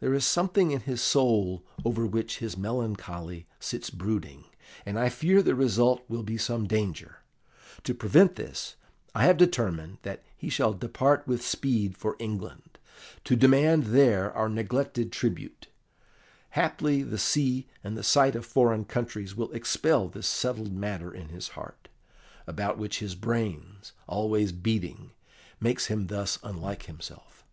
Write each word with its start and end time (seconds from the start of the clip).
There 0.00 0.12
is 0.12 0.26
something 0.26 0.72
in 0.72 0.80
his 0.80 1.00
soul 1.00 1.64
over 1.84 2.04
which 2.04 2.38
his 2.38 2.56
melancholy 2.56 3.46
sits 3.60 3.90
brooding, 3.90 4.46
and 4.84 4.98
I 4.98 5.08
fear 5.08 5.40
the 5.40 5.54
result 5.54 6.02
will 6.08 6.24
be 6.24 6.36
some 6.36 6.66
danger. 6.66 7.18
To 7.84 7.94
prevent 7.94 8.34
this, 8.34 8.74
I 9.14 9.22
have 9.26 9.36
determined 9.36 9.98
that 10.02 10.24
he 10.36 10.48
shall 10.48 10.72
depart 10.72 11.28
with 11.28 11.46
speed 11.46 11.96
for 11.96 12.16
England, 12.18 12.76
to 13.22 13.36
demand 13.36 13.84
there 13.84 14.32
our 14.32 14.48
neglected 14.48 15.12
tribute. 15.12 15.68
Haply 16.58 17.04
the 17.04 17.16
sea 17.16 17.68
and 17.84 17.96
the 17.96 18.02
sight 18.02 18.34
of 18.34 18.44
foreign 18.44 18.84
countries 18.84 19.36
will 19.36 19.52
expel 19.52 20.08
this 20.08 20.26
settled 20.26 20.72
matter 20.72 21.14
in 21.14 21.28
his 21.28 21.50
heart, 21.50 21.86
about 22.48 22.78
which 22.78 22.98
his 22.98 23.14
brains, 23.14 23.92
always 24.08 24.50
beating, 24.50 25.12
makes 25.60 25.86
him 25.86 26.08
thus 26.08 26.40
unlike 26.42 26.86
himself." 26.86 27.44